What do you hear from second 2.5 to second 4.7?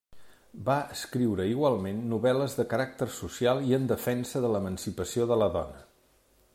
de caràcter social i en defensa de